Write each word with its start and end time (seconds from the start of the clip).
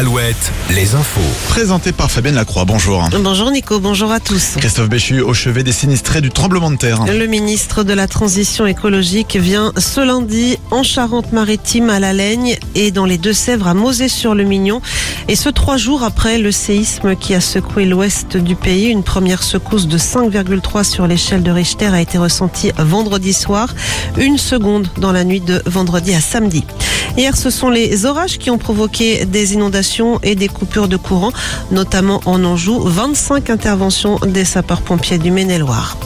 Alouette, 0.00 0.50
les 0.70 0.94
infos. 0.94 1.20
Présenté 1.50 1.92
par 1.92 2.10
Fabienne 2.10 2.36
Lacroix, 2.36 2.64
bonjour. 2.64 3.06
Bonjour 3.20 3.50
Nico, 3.50 3.80
bonjour 3.80 4.10
à 4.10 4.18
tous. 4.18 4.54
Christophe 4.56 4.88
Béchu 4.88 5.20
au 5.20 5.34
chevet 5.34 5.62
des 5.62 5.72
sinistrés 5.72 6.22
du 6.22 6.30
tremblement 6.30 6.70
de 6.70 6.76
terre. 6.76 7.04
Le 7.04 7.26
ministre 7.26 7.84
de 7.84 7.92
la 7.92 8.08
Transition 8.08 8.66
écologique 8.66 9.36
vient 9.36 9.74
ce 9.76 10.00
lundi 10.00 10.56
en 10.70 10.82
Charente-Maritime 10.82 11.90
à 11.90 12.00
La 12.00 12.14
Laigne 12.14 12.56
et 12.74 12.92
dans 12.92 13.04
les 13.04 13.18
Deux-Sèvres 13.18 13.68
à 13.68 13.74
Mosée-sur-le-Mignon. 13.74 14.80
Et 15.28 15.36
ce 15.36 15.50
trois 15.50 15.76
jours 15.76 16.02
après 16.02 16.38
le 16.38 16.50
séisme 16.50 17.14
qui 17.14 17.34
a 17.34 17.42
secoué 17.42 17.84
l'ouest 17.84 18.38
du 18.38 18.56
pays, 18.56 18.86
une 18.86 19.02
première 19.02 19.42
secousse 19.42 19.86
de 19.86 19.98
5,3 19.98 20.82
sur 20.82 21.06
l'échelle 21.06 21.42
de 21.42 21.50
Richter 21.50 21.88
a 21.88 22.00
été 22.00 22.16
ressentie 22.16 22.72
vendredi 22.78 23.34
soir, 23.34 23.74
une 24.16 24.38
seconde 24.38 24.88
dans 24.96 25.12
la 25.12 25.24
nuit 25.24 25.42
de 25.42 25.60
vendredi 25.66 26.14
à 26.14 26.22
samedi. 26.22 26.64
Hier, 27.18 27.36
ce 27.36 27.50
sont 27.50 27.70
les 27.70 28.06
orages 28.06 28.38
qui 28.38 28.50
ont 28.50 28.58
provoqué 28.58 29.26
des 29.26 29.52
inondations 29.52 29.89
et 30.22 30.34
des 30.34 30.48
coupures 30.48 30.88
de 30.88 30.96
courant, 30.96 31.32
notamment 31.70 32.20
en 32.26 32.44
Anjou. 32.44 32.80
25 32.80 33.50
interventions 33.50 34.18
des 34.24 34.44
sapeurs-pompiers 34.44 35.18
du 35.18 35.30
Maine-et-Loire. 35.30 35.96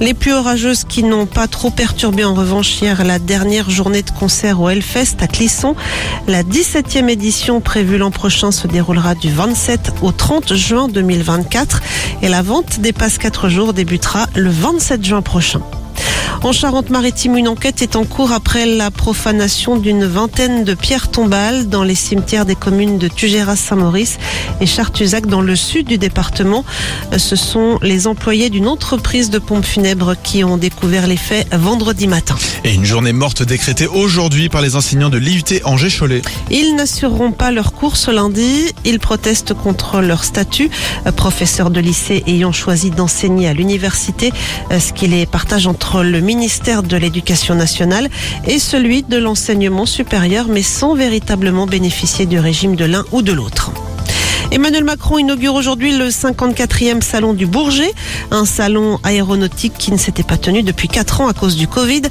Les 0.00 0.14
pluies 0.14 0.32
orageuses 0.32 0.84
qui 0.84 1.02
n'ont 1.02 1.26
pas 1.26 1.46
trop 1.46 1.70
perturbé 1.70 2.24
en 2.24 2.34
revanche 2.34 2.80
hier 2.80 3.04
la 3.04 3.18
dernière 3.18 3.70
journée 3.70 4.02
de 4.02 4.10
concert 4.10 4.60
au 4.60 4.68
Hellfest 4.68 5.16
à 5.20 5.26
Clisson. 5.26 5.74
La 6.26 6.42
17e 6.42 7.08
édition 7.08 7.60
prévue 7.60 7.98
l'an 7.98 8.10
prochain 8.10 8.50
se 8.50 8.66
déroulera 8.66 9.14
du 9.14 9.30
27 9.30 9.94
au 10.02 10.12
30 10.12 10.54
juin 10.54 10.88
2024 10.88 11.82
et 12.22 12.28
la 12.28 12.42
vente 12.42 12.80
des 12.80 12.92
passes 12.92 13.18
4 13.18 13.48
jours 13.48 13.72
débutera 13.72 14.26
le 14.34 14.50
27 14.50 15.04
juin 15.04 15.22
prochain. 15.22 15.60
En 16.42 16.52
Charente-Maritime, 16.52 17.36
une 17.36 17.48
enquête 17.48 17.82
est 17.82 17.96
en 17.96 18.04
cours 18.04 18.30
après 18.30 18.66
la 18.66 18.90
profanation 18.90 19.76
d'une 19.76 20.04
vingtaine 20.04 20.64
de 20.64 20.74
pierres 20.74 21.10
tombales 21.10 21.68
dans 21.68 21.82
les 21.82 21.94
cimetières 21.94 22.44
des 22.44 22.54
communes 22.54 22.98
de 22.98 23.08
Tugéras-Saint-Maurice 23.08 24.18
et 24.60 24.66
Chartuzac 24.66 25.26
dans 25.26 25.40
le 25.40 25.56
sud 25.56 25.86
du 25.86 25.98
département. 25.98 26.64
Ce 27.16 27.36
sont 27.36 27.78
les 27.82 28.06
employés 28.06 28.50
d'une 28.50 28.68
entreprise 28.68 29.30
de 29.30 29.38
pompes 29.38 29.64
funèbres 29.64 30.14
qui 30.22 30.44
ont 30.44 30.56
découvert 30.56 31.06
les 31.06 31.16
faits 31.16 31.52
vendredi 31.52 32.06
matin. 32.06 32.36
Et 32.64 32.74
une 32.74 32.84
journée 32.84 33.12
morte 33.12 33.42
décrétée 33.42 33.86
aujourd'hui 33.86 34.48
par 34.48 34.62
les 34.62 34.76
enseignants 34.76 35.10
de 35.10 35.18
l'IUT 35.18 35.60
Angers-Cholet. 35.64 36.22
Ils 36.50 36.76
n'assureront 36.76 37.32
pas 37.32 37.50
leur 37.50 37.72
cours 37.72 37.96
ce 37.96 38.10
lundi. 38.10 38.72
Ils 38.84 39.00
protestent 39.00 39.54
contre 39.54 40.00
leur 40.00 40.22
statut. 40.22 40.70
Professeurs 41.16 41.70
de 41.70 41.80
lycée 41.80 42.22
ayant 42.26 42.52
choisi 42.52 42.90
d'enseigner 42.90 43.48
à 43.48 43.54
l'université, 43.54 44.32
ce 44.70 44.92
qui 44.92 45.08
les 45.08 45.26
partage 45.26 45.66
entre 45.66 46.02
le 46.02 46.20
ministère 46.26 46.82
de 46.82 46.96
l'Éducation 46.96 47.54
nationale 47.54 48.10
et 48.46 48.58
celui 48.58 49.02
de 49.04 49.16
l'enseignement 49.16 49.86
supérieur, 49.86 50.46
mais 50.48 50.62
sans 50.62 50.94
véritablement 50.94 51.66
bénéficier 51.66 52.26
du 52.26 52.38
régime 52.38 52.76
de 52.76 52.84
l'un 52.84 53.04
ou 53.12 53.22
de 53.22 53.32
l'autre. 53.32 53.70
Emmanuel 54.52 54.84
Macron 54.84 55.18
inaugure 55.18 55.54
aujourd'hui 55.54 55.96
le 55.96 56.08
54e 56.08 57.00
salon 57.00 57.32
du 57.32 57.46
Bourget, 57.46 57.92
un 58.30 58.44
salon 58.44 58.98
aéronautique 59.02 59.74
qui 59.76 59.90
ne 59.92 59.96
s'était 59.96 60.22
pas 60.22 60.36
tenu 60.36 60.62
depuis 60.62 60.88
4 60.88 61.20
ans 61.20 61.28
à 61.28 61.32
cause 61.32 61.56
du 61.56 61.66
Covid. 61.66 62.02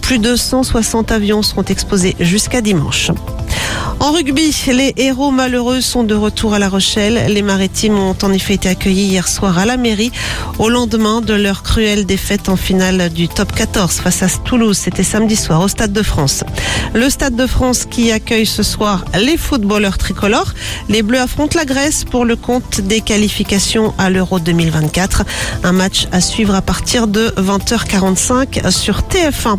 Plus 0.00 0.18
de 0.18 0.36
160 0.36 1.12
avions 1.12 1.42
seront 1.42 1.64
exposés 1.64 2.14
jusqu'à 2.20 2.60
dimanche. 2.60 3.10
En 4.00 4.12
rugby, 4.12 4.54
les 4.68 4.94
héros 4.96 5.32
malheureux 5.32 5.80
sont 5.80 6.04
de 6.04 6.14
retour 6.14 6.54
à 6.54 6.60
La 6.60 6.68
Rochelle. 6.68 7.32
Les 7.32 7.42
maritimes 7.42 7.98
ont 7.98 8.16
en 8.22 8.32
effet 8.32 8.54
été 8.54 8.68
accueillis 8.68 9.08
hier 9.08 9.26
soir 9.26 9.58
à 9.58 9.66
la 9.66 9.76
mairie 9.76 10.12
au 10.60 10.68
lendemain 10.68 11.20
de 11.20 11.34
leur 11.34 11.64
cruelle 11.64 12.06
défaite 12.06 12.48
en 12.48 12.54
finale 12.54 13.10
du 13.12 13.26
top 13.26 13.52
14 13.52 13.96
face 13.96 14.22
à 14.22 14.28
Toulouse. 14.28 14.78
C'était 14.78 15.02
samedi 15.02 15.34
soir 15.34 15.60
au 15.62 15.68
Stade 15.68 15.92
de 15.92 16.02
France. 16.02 16.44
Le 16.94 17.10
Stade 17.10 17.34
de 17.34 17.46
France 17.48 17.86
qui 17.86 18.12
accueille 18.12 18.46
ce 18.46 18.62
soir 18.62 19.04
les 19.18 19.36
footballeurs 19.36 19.98
tricolores. 19.98 20.54
Les 20.88 21.02
Bleus 21.02 21.20
affrontent 21.20 21.58
la 21.58 21.64
Grèce 21.64 22.04
pour 22.04 22.24
le 22.24 22.36
compte 22.36 22.80
des 22.80 23.00
qualifications 23.00 23.94
à 23.98 24.10
l'Euro 24.10 24.38
2024. 24.38 25.24
Un 25.64 25.72
match 25.72 26.06
à 26.12 26.20
suivre 26.20 26.54
à 26.54 26.62
partir 26.62 27.08
de 27.08 27.30
20h45 27.36 28.70
sur 28.70 29.00
TF1. 29.00 29.58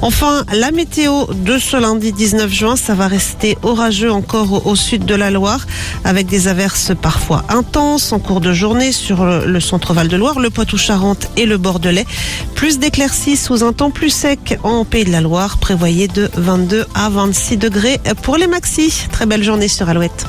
Enfin, 0.00 0.44
la 0.54 0.70
météo 0.70 1.26
de 1.34 1.58
ce 1.58 1.76
lundi 1.76 2.12
19 2.12 2.50
juin, 2.52 2.76
ça 2.76 2.94
va 2.94 3.08
rester 3.08 3.58
orageux 3.62 4.12
encore 4.12 4.66
au 4.66 4.76
sud 4.76 5.04
de 5.04 5.14
la 5.14 5.30
Loire, 5.30 5.66
avec 6.04 6.26
des 6.26 6.46
averses 6.46 6.92
parfois 7.00 7.44
intenses 7.48 8.12
en 8.12 8.20
cours 8.20 8.40
de 8.40 8.52
journée 8.52 8.92
sur 8.92 9.24
le 9.24 9.60
centre 9.60 9.94
Val-de-Loire, 9.94 10.38
le 10.38 10.50
Poitou-Charentes 10.50 11.28
et 11.36 11.46
le 11.46 11.58
Bordelais. 11.58 12.06
Plus 12.54 12.78
d'éclaircies 12.78 13.36
sous 13.36 13.64
un 13.64 13.72
temps 13.72 13.90
plus 13.90 14.10
sec 14.10 14.58
en 14.62 14.84
Pays 14.84 15.04
de 15.04 15.10
la 15.10 15.20
Loire, 15.20 15.58
prévoyé 15.58 16.06
de 16.06 16.30
22 16.36 16.86
à 16.94 17.08
26 17.08 17.56
degrés 17.56 18.00
pour 18.22 18.36
les 18.36 18.46
maxis. 18.46 19.08
Très 19.10 19.26
belle 19.26 19.42
journée 19.42 19.68
sur 19.68 19.88
Alouette. 19.88 20.26